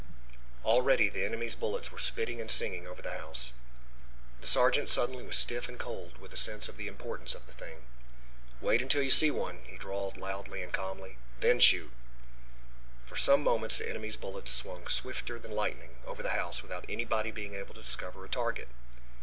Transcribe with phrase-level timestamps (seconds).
[0.65, 3.53] Already the enemy's bullets were spitting and singing over the house.
[4.39, 7.53] The sergeant suddenly was stiff and cold with a sense of the importance of the
[7.53, 7.83] thing.
[8.61, 11.91] "Wait until you see one," he drawled loudly and calmly, "then shoot."
[13.05, 17.29] For some moments the enemy's bullets swung swifter than lightning over the house without anybody
[17.29, 18.69] being able to discover a target.